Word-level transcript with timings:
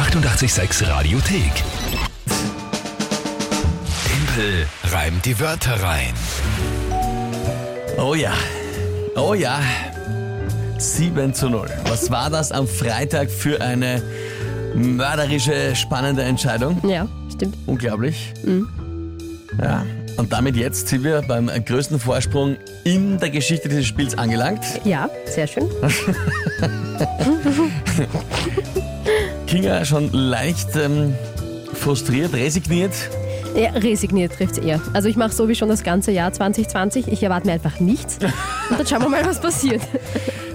886 0.00 0.88
Radiothek. 0.88 1.52
Tempel 4.06 4.66
reimt 4.84 5.26
die 5.26 5.38
Wörter 5.38 5.74
rein. 5.82 6.14
Oh 7.98 8.14
ja, 8.14 8.32
oh 9.14 9.34
ja. 9.34 9.60
7 10.78 11.34
zu 11.34 11.50
0. 11.50 11.68
Was 11.84 12.10
war 12.10 12.30
das 12.30 12.50
am 12.50 12.66
Freitag 12.66 13.30
für 13.30 13.60
eine 13.60 14.02
mörderische, 14.74 15.76
spannende 15.76 16.22
Entscheidung? 16.22 16.80
Ja, 16.88 17.06
stimmt. 17.30 17.58
Unglaublich. 17.66 18.32
Ja. 19.62 19.84
Und 20.16 20.32
damit 20.32 20.56
jetzt 20.56 20.88
sind 20.88 21.04
wir 21.04 21.20
beim 21.20 21.48
größten 21.48 22.00
Vorsprung 22.00 22.56
in 22.84 23.18
der 23.18 23.28
Geschichte 23.28 23.68
dieses 23.68 23.86
Spiels 23.86 24.16
angelangt. 24.16 24.64
Ja, 24.84 25.10
sehr 25.26 25.46
schön. 25.46 25.68
Kinga 29.50 29.84
schon 29.84 30.12
leicht 30.12 30.76
ähm, 30.76 31.12
frustriert, 31.74 32.32
resigniert. 32.34 32.92
Ja, 33.56 33.70
resigniert 33.70 34.32
trifft 34.34 34.52
es 34.52 34.58
eher. 34.58 34.80
Also 34.92 35.08
ich 35.08 35.16
mache 35.16 35.32
so 35.32 35.48
wie 35.48 35.56
schon 35.56 35.68
das 35.68 35.82
ganze 35.82 36.12
Jahr 36.12 36.32
2020. 36.32 37.08
Ich 37.08 37.20
erwarte 37.20 37.48
mir 37.48 37.54
einfach 37.54 37.80
nichts. 37.80 38.18
Und 38.70 38.78
dann 38.78 38.86
schauen 38.86 39.02
wir 39.02 39.08
mal, 39.08 39.26
was 39.26 39.40
passiert. 39.40 39.82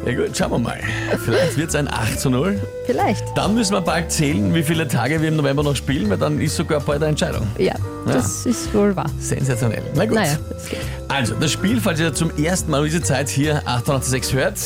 Ja 0.06 0.14
gut, 0.16 0.38
schauen 0.38 0.52
wir 0.52 0.60
mal. 0.60 0.80
Vielleicht 1.26 1.58
wird 1.58 1.70
es 1.70 1.76
ein 1.76 1.90
8 1.90 2.18
zu 2.18 2.30
0. 2.30 2.58
Vielleicht. 2.86 3.26
Dann 3.36 3.54
müssen 3.54 3.74
wir 3.74 3.82
bald 3.82 4.14
zählen, 4.14 4.56
wie 4.56 4.64
viele 4.64 4.88
Tage 4.88 5.22
wir 5.22 5.28
im 5.28 5.36
November 5.36 5.64
noch 5.64 5.76
spielen, 5.76 6.10
weil 6.10 6.18
dann 6.18 6.40
ist 6.40 6.56
sogar 6.56 6.80
bald 6.80 7.02
eine 7.02 7.10
Entscheidung. 7.10 7.46
Ja, 7.58 7.76
das 8.08 8.46
ist 8.46 8.74
wohl 8.74 8.96
wahr. 8.96 9.10
Sensationell. 9.20 9.84
Na 9.94 10.06
gut. 10.06 10.16
Naja, 10.16 10.38
das 10.50 10.70
geht. 10.70 10.80
Also, 11.10 11.36
das 11.36 11.52
Spiel, 11.52 11.82
falls 11.82 12.00
ihr 12.00 12.14
zum 12.14 12.32
ersten 12.38 12.72
Mal 12.72 12.86
diese 12.86 13.02
Zeit 13.02 13.28
hier 13.28 13.58
886 13.66 14.34
hört, 14.36 14.58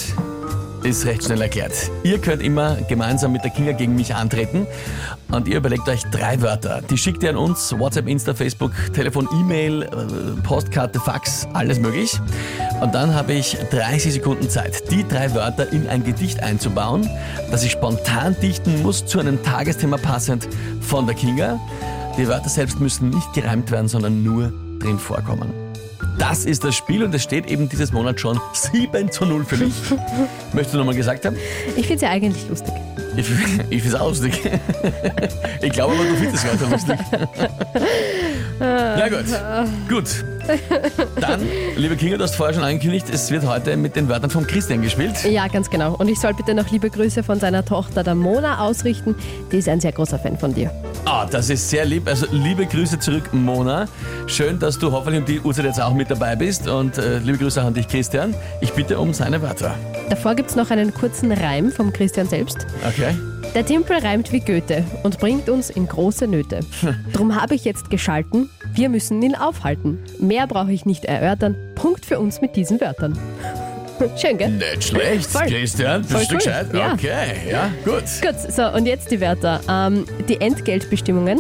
ist 0.83 1.05
recht 1.05 1.23
schnell 1.23 1.41
erklärt. 1.41 1.73
Ihr 2.03 2.19
könnt 2.19 2.41
immer 2.41 2.75
gemeinsam 2.87 3.31
mit 3.31 3.43
der 3.43 3.51
Kinga 3.51 3.73
gegen 3.73 3.95
mich 3.95 4.15
antreten 4.15 4.65
und 5.31 5.47
ihr 5.47 5.57
überlegt 5.57 5.87
euch 5.87 6.03
drei 6.11 6.41
Wörter. 6.41 6.81
Die 6.89 6.97
schickt 6.97 7.23
ihr 7.23 7.29
an 7.29 7.37
uns, 7.37 7.77
WhatsApp, 7.77 8.07
Insta, 8.07 8.33
Facebook, 8.33 8.71
Telefon, 8.93 9.27
E-Mail, 9.39 9.83
äh, 9.83 10.41
Postkarte, 10.43 10.99
Fax, 10.99 11.47
alles 11.53 11.79
möglich. 11.79 12.19
Und 12.81 12.95
dann 12.95 13.13
habe 13.13 13.33
ich 13.33 13.57
30 13.71 14.13
Sekunden 14.13 14.49
Zeit, 14.49 14.91
die 14.91 15.07
drei 15.07 15.33
Wörter 15.33 15.71
in 15.71 15.87
ein 15.87 16.03
Gedicht 16.03 16.41
einzubauen, 16.41 17.07
das 17.51 17.63
ich 17.63 17.71
spontan 17.71 18.35
dichten 18.41 18.81
muss, 18.81 19.05
zu 19.05 19.19
einem 19.19 19.41
Tagesthema 19.43 19.97
passend 19.97 20.47
von 20.81 21.05
der 21.05 21.15
Kinga. 21.15 21.59
Die 22.17 22.27
Wörter 22.27 22.49
selbst 22.49 22.79
müssen 22.79 23.09
nicht 23.09 23.33
gereimt 23.33 23.71
werden, 23.71 23.87
sondern 23.87 24.23
nur 24.23 24.51
drin 24.79 24.97
vorkommen. 24.97 25.68
Das 26.17 26.45
ist 26.45 26.63
das 26.63 26.75
Spiel 26.75 27.03
und 27.03 27.13
es 27.15 27.23
steht 27.23 27.47
eben 27.47 27.69
dieses 27.69 27.91
Monat 27.93 28.19
schon 28.19 28.39
7 28.53 29.11
zu 29.11 29.25
0 29.25 29.45
für 29.45 29.57
mich. 29.57 29.73
Möchtest 30.53 30.73
du 30.73 30.77
nochmal 30.79 30.95
gesagt 30.95 31.25
haben? 31.25 31.37
Ich 31.75 31.87
finde 31.87 31.95
es 31.95 32.01
ja 32.01 32.09
eigentlich 32.09 32.47
lustig. 32.49 32.73
Ich, 33.15 33.27
ich 33.69 33.81
finde 33.81 33.87
es 33.87 33.95
auch 33.95 34.09
lustig. 34.09 34.39
Ich 35.61 35.71
glaube 35.71 35.93
aber, 35.93 36.03
du 36.03 36.15
findest 36.15 36.45
es 36.45 36.51
weiter 36.51 36.69
lustig. 36.69 36.99
Ja 38.61 39.07
gut, 39.07 39.25
gut. 39.87 40.25
Dann, 41.19 41.41
liebe 41.75 41.95
Kinga, 41.95 42.17
du 42.17 42.23
hast 42.23 42.35
vorher 42.35 42.53
schon 42.53 42.63
angekündigt, 42.63 43.07
es 43.11 43.29
wird 43.31 43.45
heute 43.45 43.77
mit 43.77 43.95
den 43.95 44.09
Wörtern 44.09 44.29
von 44.29 44.45
Christian 44.47 44.81
gespielt. 44.81 45.23
Ja, 45.25 45.47
ganz 45.47 45.69
genau. 45.69 45.95
Und 45.95 46.07
ich 46.07 46.19
soll 46.19 46.33
bitte 46.33 46.53
noch 46.53 46.69
liebe 46.71 46.89
Grüße 46.89 47.23
von 47.23 47.39
seiner 47.39 47.63
Tochter, 47.63 48.03
der 48.03 48.15
Mona, 48.15 48.59
ausrichten. 48.59 49.15
Die 49.51 49.57
ist 49.57 49.69
ein 49.69 49.79
sehr 49.79 49.91
großer 49.91 50.19
Fan 50.19 50.37
von 50.37 50.53
dir. 50.53 50.71
Ah, 51.05 51.25
das 51.25 51.49
ist 51.49 51.69
sehr 51.69 51.85
lieb. 51.85 52.07
Also 52.07 52.25
liebe 52.31 52.65
Grüße 52.65 52.99
zurück, 52.99 53.33
Mona. 53.33 53.87
Schön, 54.27 54.59
dass 54.59 54.77
du 54.79 54.91
hoffentlich 54.91 55.21
um 55.21 55.25
die 55.25 55.39
Uhrzeit 55.39 55.65
jetzt 55.65 55.81
auch 55.81 55.93
mit 55.93 56.09
dabei 56.11 56.35
bist. 56.35 56.67
Und 56.67 56.97
äh, 56.97 57.19
liebe 57.19 57.37
Grüße 57.37 57.61
auch 57.61 57.67
an 57.67 57.73
dich, 57.73 57.87
Christian. 57.87 58.33
Ich 58.61 58.73
bitte 58.73 58.99
um 58.99 59.13
seine 59.13 59.41
Wörter. 59.41 59.75
Davor 60.09 60.35
gibt 60.35 60.49
es 60.49 60.55
noch 60.55 60.69
einen 60.71 60.93
kurzen 60.93 61.31
Reim 61.31 61.71
vom 61.71 61.93
Christian 61.93 62.27
selbst. 62.27 62.65
Okay? 62.87 63.15
Der 63.55 63.65
Timpel 63.65 63.97
reimt 63.97 64.31
wie 64.31 64.41
Goethe 64.41 64.83
und 65.01 65.17
bringt 65.19 65.49
uns 65.49 65.71
in 65.71 65.87
große 65.87 66.27
Nöte. 66.27 66.59
Drum 67.13 67.35
habe 67.35 67.55
ich 67.55 67.65
jetzt 67.65 67.89
geschalten, 67.89 68.49
wir 68.73 68.89
müssen 68.89 69.21
ihn 69.23 69.35
aufhalten. 69.35 69.97
Mehr 70.19 70.45
brauche 70.45 70.71
ich 70.71 70.85
nicht 70.85 71.05
erörtern. 71.05 71.55
Punkt 71.73 72.05
für 72.05 72.19
uns 72.19 72.41
mit 72.41 72.55
diesen 72.55 72.79
Wörtern. 72.79 73.17
Schön, 74.17 74.37
gell? 74.37 74.51
Nicht 74.51 74.83
schlecht, 74.83 75.25
Voll. 75.29 75.47
Christian. 75.47 76.01
Bist 76.01 76.13
Voll 76.13 76.25
du 76.25 76.31
cool. 76.31 76.37
gescheit? 76.37 76.67
Ja. 76.73 76.93
Okay, 76.93 77.51
ja, 77.51 77.71
gut. 77.83 78.03
Gut, 78.21 78.51
so 78.51 78.67
und 78.69 78.85
jetzt 78.85 79.09
die 79.09 79.19
Wörter. 79.19 79.59
Ähm, 79.67 80.05
die 80.27 80.39
Entgeltbestimmungen. 80.39 81.39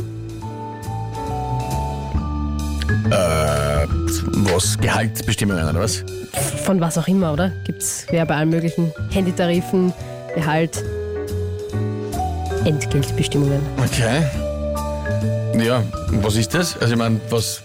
Äh, 3.11 3.85
was? 4.51 4.77
Gehaltsbestimmungen 4.79 5.69
oder 5.69 5.79
was? 5.79 6.03
Von 6.65 6.81
was 6.81 6.97
auch 6.97 7.07
immer, 7.07 7.33
oder? 7.33 7.51
Gibt's 7.65 8.07
ja 8.11 8.25
bei 8.25 8.35
allen 8.35 8.49
möglichen 8.49 8.91
Handytarifen, 9.11 9.93
Gehalt, 10.35 10.83
Entgeltbestimmungen. 12.65 13.61
Okay. 13.77 14.23
Ja, 15.63 15.81
was 16.21 16.35
ist 16.35 16.53
das? 16.53 16.77
Also 16.79 16.93
ich 16.93 16.99
meine, 16.99 17.19
was 17.29 17.63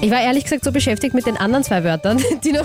Ich 0.00 0.10
war 0.10 0.20
ehrlich 0.20 0.44
gesagt 0.44 0.64
so 0.64 0.72
beschäftigt 0.72 1.14
mit 1.14 1.26
den 1.26 1.36
anderen 1.36 1.62
zwei 1.64 1.84
Wörtern, 1.84 2.18
die 2.44 2.52
noch 2.52 2.64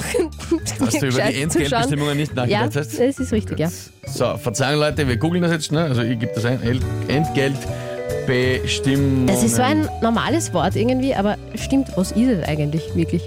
hast 0.80 1.02
du 1.02 1.08
über 1.08 1.22
die 1.22 1.42
Entgeltbestimmungen 1.42 2.16
nicht 2.18 2.31
Ja, 2.36 2.46
nachgedacht 2.46 2.75
das 2.75 2.88
hast? 3.00 3.20
ist 3.20 3.31
richtig, 3.34 3.59
ja. 3.59 3.70
So, 4.06 4.38
Verzeihung 4.38 4.80
Leute, 4.80 5.08
wir 5.08 5.18
googeln 5.18 5.42
das 5.42 5.52
jetzt 5.52 5.66
schnell. 5.66 5.88
Also 5.90 6.02
ich 6.04 6.20
gebe 6.20 6.31
das 6.34 6.46
ein. 6.46 6.62
El- 6.64 6.80
Entgeltbestimmungen. 7.08 9.28
Das 9.28 9.44
ist 9.44 9.56
so 9.56 9.62
ein 9.64 9.90
normales 10.02 10.54
Wort 10.54 10.75
irgendwie, 10.75 11.16
aber 11.16 11.38
stimmt, 11.56 11.90
was 11.96 12.12
ist 12.12 12.28
es 12.30 12.48
eigentlich 12.48 12.84
wirklich? 12.96 13.24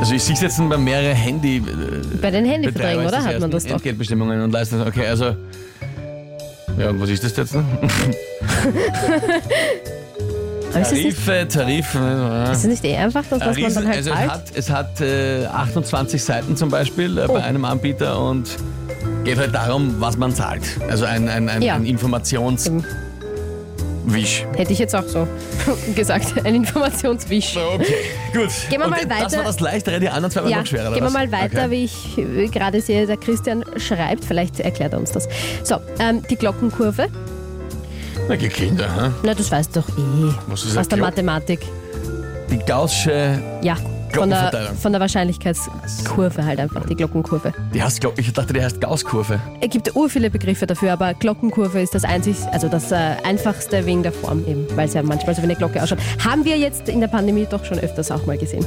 Also 0.00 0.14
ich 0.14 0.22
sehe 0.24 0.34
es 0.34 0.40
jetzt 0.40 0.58
bei 0.68 0.76
mehreren 0.76 1.14
Handy. 1.16 1.62
Bei 2.22 2.30
den 2.30 2.44
Handyverträgen, 2.44 3.04
oder? 3.06 3.22
Hat 3.24 3.40
man 3.40 3.50
das 3.50 3.64
doch. 3.64 3.72
Entgeltbestimmungen 3.72 4.40
und 4.42 4.52
Leistungen. 4.52 4.86
Okay, 4.86 5.06
also. 5.06 5.36
Ja, 6.78 6.88
und 6.90 7.00
was 7.00 7.10
ist 7.10 7.22
das 7.24 7.36
jetzt? 7.36 7.54
Tarife, 10.72 11.46
Tarife. 11.48 11.98
ja. 11.98 12.50
ist 12.50 12.58
es 12.60 12.64
nicht 12.64 12.84
eh 12.84 12.96
einfach, 12.96 13.24
dass 13.28 13.40
was 13.40 13.58
man 13.58 13.74
dann 13.74 13.86
halt 13.88 13.96
also 13.98 14.10
es 14.10 14.16
hat, 14.16 14.44
es 14.54 14.70
hat 14.70 15.00
äh, 15.02 15.44
28 15.46 16.22
Seiten 16.24 16.56
zum 16.56 16.70
Beispiel 16.70 17.18
äh, 17.18 17.26
Oh. 17.28 17.34
bei 17.34 17.42
einem 17.44 17.64
Anbieter 17.66 18.18
und 18.18 18.48
geht 19.24 19.36
halt 19.38 19.54
darum, 19.54 19.96
was 19.98 20.16
man 20.16 20.34
zahlt. 20.34 20.62
Also 20.88 21.04
ein, 21.04 21.28
ein, 21.28 21.48
ein, 21.50 21.60
Ja. 21.60 21.74
ein 21.74 21.84
Informationswisch. 21.84 22.68
Eben. 22.72 22.84
Hätte 24.56 24.72
ich 24.72 24.78
jetzt 24.78 24.94
auch 24.96 25.06
so 25.06 25.26
gesagt. 25.94 26.34
Ein 26.44 26.56
Informationswisch. 26.56 27.56
Okay, 27.56 27.84
gut. 28.32 28.48
Gehen 28.68 28.80
wir 28.80 28.84
und 28.86 28.90
mal 28.90 29.04
Das 29.06 29.22
weiter. 29.24 29.36
war 29.38 29.44
das 29.44 29.60
Leichtere, 29.60 30.00
die 30.00 30.08
anderen 30.08 30.30
zwei 30.30 30.42
waren 30.42 30.50
Ja, 30.50 30.58
noch 30.58 30.66
schwerer. 30.66 30.92
gehen 30.92 31.04
wir 31.04 31.10
mal 31.10 31.30
weiter, 31.30 31.64
Okay. 31.66 31.70
wie 31.70 31.84
ich 31.84 32.18
äh, 32.18 32.48
gerade 32.48 32.80
sehe, 32.80 33.06
der 33.06 33.16
Christian 33.16 33.64
schreibt. 33.76 34.24
Vielleicht 34.24 34.60
erklärt 34.60 34.92
er 34.92 34.98
uns 34.98 35.12
das. 35.12 35.28
So, 35.62 35.76
ähm, 35.98 36.22
die 36.28 36.36
Glockenkurve. 36.36 37.08
Na, 38.28 38.36
die 38.36 38.48
Kinder, 38.48 38.84
hä? 38.94 39.10
Na, 39.22 39.34
das 39.34 39.50
weißt 39.50 39.74
du 39.76 39.80
doch 39.80 39.88
eh. 39.98 40.34
Was 40.48 40.64
ist 40.64 40.76
Aus 40.76 40.88
der 40.88 40.98
Mathematik. 40.98 41.60
Die 42.50 42.58
Gaußsche, 42.58 43.40
Ja. 43.62 43.76
Von 44.12 44.30
der, 44.30 44.72
von 44.80 44.92
der 44.92 45.00
Wahrscheinlichkeitskurve 45.00 46.44
halt 46.44 46.60
einfach, 46.60 46.84
die 46.86 46.94
Glockenkurve. 46.94 47.52
die 47.72 47.82
heißt, 47.82 48.00
glaub, 48.00 48.18
ich 48.18 48.32
dachte, 48.32 48.52
die 48.52 48.62
heißt 48.62 48.80
Gaußkurve. 48.80 49.40
Es 49.60 49.70
gibt 49.70 49.94
ur 49.96 50.08
viele 50.08 50.30
Begriffe 50.30 50.66
dafür, 50.66 50.92
aber 50.92 51.14
Glockenkurve 51.14 51.80
ist 51.80 51.94
das 51.94 52.04
einzig, 52.04 52.36
also 52.52 52.68
das 52.68 52.92
äh, 52.92 52.96
einfachste 53.24 53.84
wegen 53.86 54.02
der 54.02 54.12
Form 54.12 54.44
eben, 54.46 54.66
weil 54.76 54.86
es 54.88 54.94
ja 54.94 55.02
manchmal 55.02 55.34
so 55.34 55.42
wie 55.42 55.46
eine 55.46 55.56
Glocke 55.56 55.82
ausschaut. 55.82 55.98
Haben 56.24 56.44
wir 56.44 56.56
jetzt 56.58 56.88
in 56.88 57.00
der 57.00 57.08
Pandemie 57.08 57.46
doch 57.50 57.64
schon 57.64 57.78
öfters 57.78 58.10
auch 58.10 58.24
mal 58.26 58.38
gesehen. 58.38 58.62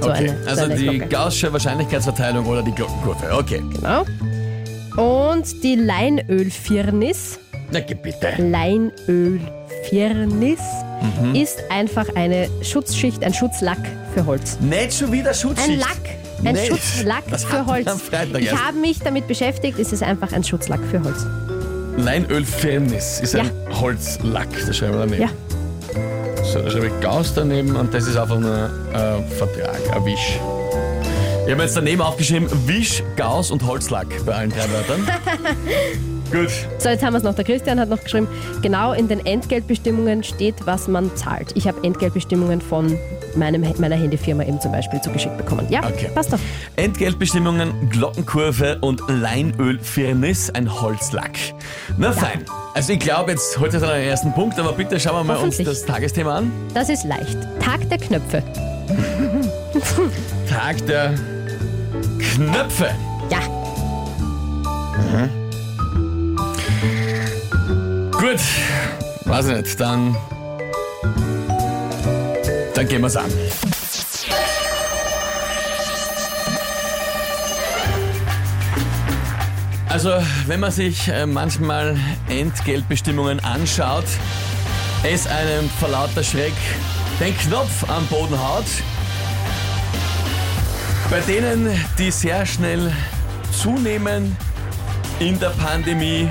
So 0.00 0.10
Okay, 0.10 0.30
eine, 0.30 0.42
so 0.44 0.48
also 0.50 0.62
eine 0.64 0.74
die 0.76 0.84
Glocke. 0.84 1.06
Gaußsche 1.08 1.52
Wahrscheinlichkeitsverteilung 1.52 2.46
oder 2.46 2.62
die 2.62 2.72
Glockenkurve. 2.72 3.32
Okay. 3.36 3.62
Genau. 3.74 4.04
Und 4.96 5.62
die 5.64 5.74
Leinölfirnis. 5.76 7.38
Na, 7.70 7.80
geh 7.80 7.94
bitte. 7.94 8.28
Leinölfirnis 8.38 10.60
Mhm. 11.20 11.34
ist 11.34 11.58
einfach 11.70 12.06
eine 12.14 12.48
Schutzschicht, 12.62 13.24
ein 13.24 13.34
Schutzlack 13.34 13.78
für 14.12 14.26
Holz. 14.26 14.58
Nicht 14.60 14.94
schon 14.94 15.12
wieder 15.12 15.32
Schutzschicht. 15.34 15.70
Ein 15.70 15.78
Lack, 15.78 15.88
ein 16.44 16.54
Nee, 16.54 16.66
Schutzlack 16.68 17.24
das 17.30 17.44
für 17.44 17.66
Holz. 17.66 17.86
am 17.86 17.98
Freitag 17.98 18.40
Ich 18.40 18.48
erst. 18.48 18.64
habe 18.64 18.78
mich 18.78 18.98
damit 19.00 19.26
beschäftigt, 19.28 19.78
es 19.78 19.92
ist 19.92 20.02
einfach 20.02 20.32
ein 20.32 20.44
Schutzlack 20.44 20.80
für 20.90 21.02
Holz. 21.02 21.24
Leinölfirnis 21.96 23.20
ist 23.20 23.34
ein 23.36 23.50
Holzlack. 23.80 24.48
Das 24.66 24.76
schreiben 24.76 24.94
wir 24.94 25.00
daneben. 25.00 25.22
Ja. 25.22 25.28
So, 26.44 26.60
da 26.60 26.70
schreibe 26.70 26.86
ich 26.88 27.00
Gauss 27.00 27.32
daneben 27.34 27.76
und 27.76 27.92
das 27.94 28.06
ist 28.06 28.16
einfach 28.16 28.38
nur 28.38 28.70
ein 28.94 29.24
Vertrag, 29.38 29.78
ein 29.94 30.04
Wisch. 30.04 30.38
Ich 31.46 31.52
habe 31.52 31.62
jetzt 31.62 31.76
daneben 31.76 32.00
aufgeschrieben 32.02 32.48
Wisch, 32.66 33.02
Gauss 33.16 33.50
und 33.50 33.66
Holzlack 33.66 34.06
bei 34.24 34.34
allen 34.34 34.50
drei 34.50 34.70
Wörtern. 34.72 35.06
Gut. 36.32 36.48
So, 36.78 36.88
jetzt 36.88 37.04
haben 37.04 37.12
wir 37.12 37.18
es 37.18 37.24
noch. 37.24 37.34
Der 37.34 37.44
Christian 37.44 37.78
hat 37.78 37.88
noch 37.90 38.02
geschrieben, 38.02 38.26
genau 38.62 38.92
in 38.92 39.06
den 39.08 39.24
Entgeltbestimmungen 39.26 40.22
steht, 40.24 40.54
was 40.64 40.88
man 40.88 41.14
zahlt. 41.14 41.52
Ich 41.56 41.68
habe 41.68 41.84
Entgeltbestimmungen 41.84 42.60
von 42.62 42.96
meinem, 43.36 43.64
meiner 43.78 43.96
Handyfirma 43.96 44.44
eben 44.44 44.60
zum 44.60 44.72
Beispiel 44.72 45.00
zugeschickt 45.00 45.36
bekommen. 45.36 45.66
Ja, 45.70 45.80
Okay. 45.86 46.10
passt 46.14 46.32
doch. 46.32 46.38
Entgeltbestimmungen, 46.76 47.88
Glockenkurve 47.90 48.78
und 48.80 49.00
Leinölfirnis, 49.08 50.50
ein 50.50 50.80
Holzlack. 50.80 51.38
Na 51.98 52.12
fein. 52.12 52.44
Also 52.74 52.92
ich 52.94 52.98
glaube, 53.00 53.32
jetzt 53.32 53.58
holt 53.58 53.74
es 53.74 53.82
einen 53.82 54.04
ersten 54.04 54.32
Punkt, 54.32 54.58
aber 54.58 54.72
bitte 54.72 54.98
schauen 54.98 55.16
wir 55.16 55.24
mal 55.34 55.36
uns 55.42 55.58
das 55.58 55.84
Tagesthema 55.84 56.38
an. 56.38 56.52
Das 56.74 56.88
ist 56.88 57.04
leicht. 57.04 57.36
Tag 57.60 57.88
der 57.90 57.98
Knöpfe. 57.98 58.42
Tag 60.48 60.86
der 60.86 61.14
Knöpfe. 62.18 62.90
Ja, 63.30 63.38
Gut, 68.12 68.40
weiß 69.24 69.48
ich 69.48 69.56
nicht, 69.56 69.80
dann. 69.80 70.16
Dann 72.82 72.88
gehen 72.88 73.02
wir's 73.02 73.14
an. 73.14 73.30
Also, 79.88 80.10
wenn 80.48 80.58
man 80.58 80.72
sich 80.72 81.06
äh, 81.06 81.26
manchmal 81.26 81.96
Entgeltbestimmungen 82.28 83.38
anschaut, 83.44 84.06
es 85.04 85.28
einem 85.28 85.70
vor 85.78 85.90
lauter 85.90 86.24
Schreck 86.24 86.54
den 87.20 87.38
Knopf 87.38 87.88
am 87.88 88.04
Boden 88.06 88.36
haut, 88.36 88.64
bei 91.08 91.20
denen, 91.20 91.70
die 91.98 92.10
sehr 92.10 92.44
schnell 92.44 92.92
zunehmen 93.52 94.36
in 95.20 95.38
der 95.38 95.50
Pandemie, 95.50 96.28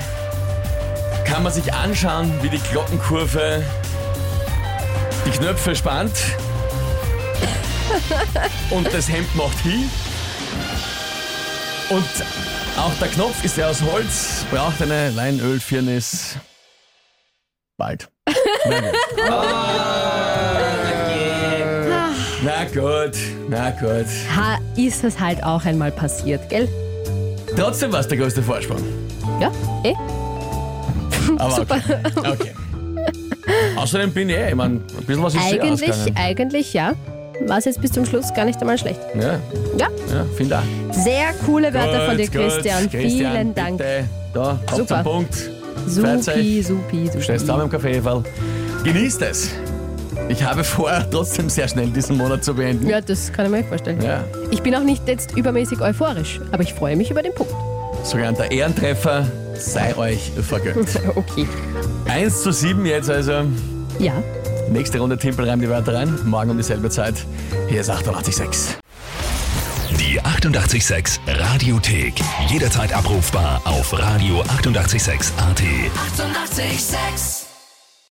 kann 1.24 1.44
man 1.44 1.54
sich 1.54 1.74
anschauen, 1.74 2.30
wie 2.42 2.50
die 2.50 2.60
Glockenkurve 2.72 3.64
die 5.26 5.32
Knöpfe 5.32 5.76
spannt 5.76 6.14
und 8.70 8.92
das 8.94 9.10
Hemd 9.10 9.34
macht 9.36 9.58
hin. 9.60 9.90
Und 11.90 12.06
auch 12.78 12.94
der 13.00 13.10
Knopf 13.10 13.44
ist 13.44 13.58
ja 13.58 13.68
aus 13.68 13.82
Holz, 13.82 14.46
braucht 14.50 14.82
eine 14.82 15.10
Leinölfirnis. 15.12 16.38
Bald. 17.78 18.10
Na 18.66 18.80
gut. 18.80 18.92
Na 22.44 22.64
gut, 22.66 23.18
na 23.50 23.70
gut. 23.72 24.08
Ha, 24.36 24.58
ist 24.76 25.04
es 25.04 25.20
halt 25.20 25.44
auch 25.44 25.64
einmal 25.66 25.92
passiert, 25.92 26.50
gell? 26.50 26.68
Trotzdem 27.56 27.92
war 27.92 28.00
es 28.00 28.08
der 28.08 28.18
größte 28.18 28.42
Vorsprung. 28.42 28.82
Ja, 29.40 29.52
eh? 29.84 29.94
Aber 31.38 31.52
Super. 31.56 31.76
okay. 32.18 32.30
okay. 32.32 32.54
Außerdem 33.82 34.12
bin 34.14 34.30
ich 34.30 34.36
eh, 34.38 34.50
ich 34.50 34.56
mein, 34.56 34.74
ein 34.98 35.06
bisschen 35.06 35.24
was 35.24 35.34
ist 35.36 35.50
sehr 35.50 35.64
Eigentlich, 35.64 35.90
ausgegangen. 35.92 36.18
eigentlich 36.18 36.74
ja. 36.74 36.94
War 37.48 37.58
es 37.58 37.66
jetzt 37.66 37.82
bis 37.82 37.92
zum 37.92 38.06
Schluss 38.06 38.32
gar 38.36 38.46
nicht 38.46 38.62
einmal 38.62 38.78
schlecht. 38.78 39.00
Ja, 39.16 39.40
Ja, 39.78 39.88
ja, 40.14 40.26
finde 40.38 40.60
auch. 40.60 40.94
sehr 40.94 41.34
coole 41.46 41.74
Wörter 41.74 42.06
von 42.08 42.18
dir, 42.18 42.26
Gut, 42.28 42.34
gut. 42.36 42.42
Christian. 42.44 42.90
Vielen 42.90 43.56
Dank. 43.56 43.78
Bitte. 43.80 44.04
Da, 44.34 44.60
kommt 44.68 44.78
Super. 44.82 45.04
zum 45.04 45.12
Punkt. 45.12 45.34
Supi, 45.88 46.08
Freizeit. 46.08 46.66
supi, 46.66 47.10
Schnellst 47.22 47.48
zusammen 47.48 47.62
supi. 47.62 47.64
im 47.64 47.70
Kaffee, 47.82 48.06
weil 48.06 48.24
genießt 48.84 49.22
es. 49.24 49.50
Ich 50.30 50.44
habe 50.44 50.64
vor, 50.64 50.92
trotzdem 51.12 51.50
sehr 51.50 51.68
schnell 51.68 51.88
diesen 51.88 52.18
Monat 52.18 52.44
zu 52.44 52.54
beenden. 52.54 52.88
Ja, 52.88 53.02
das 53.02 53.34
kann 53.34 53.46
ich 53.48 53.52
mir 53.52 53.64
vorstellen. 53.64 54.00
Ja, 54.04 54.24
Ich 54.52 54.62
bin 54.62 54.76
auch 54.76 54.84
nicht 54.84 55.08
jetzt 55.08 55.36
übermäßig 55.36 55.82
euphorisch, 55.82 56.40
aber 56.52 56.62
ich 56.62 56.76
freue 56.76 56.96
mich 56.96 57.10
über 57.10 57.24
den 57.24 57.34
Punkt. 57.34 57.52
sogenannter 58.04 58.52
Ehrentreffer 58.52 59.26
sei 59.56 59.96
euch 59.98 60.32
vergönnt. 60.48 60.90
Okay. 61.16 61.48
1 62.08 62.44
zu 62.44 62.52
7 62.52 62.86
jetzt 62.86 63.10
also. 63.10 63.44
Ja. 64.02 64.14
Nächste 64.72 65.00
Runde 65.00 65.18
Timpel 65.18 65.48
reimt 65.48 65.62
die 65.62 65.70
Wörter 65.70 65.94
rein. 65.94 66.18
Morgen 66.26 66.50
um 66.50 66.58
dieselbe 66.58 66.90
Zeit. 66.90 67.14
Hier 67.70 67.82
ist 67.82 67.90
886. 67.90 68.78
Die 70.00 70.20
886 70.20 71.20
Radiothek. 71.28 72.16
Jederzeit 72.48 72.94
abrufbar 72.94 73.62
auf 73.66 73.94
radio886.at. 73.94 74.50
886! 74.58 75.32
886 75.40 77.51